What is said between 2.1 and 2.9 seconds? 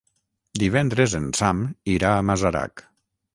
a Masarac.